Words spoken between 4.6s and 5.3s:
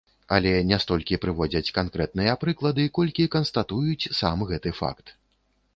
факт.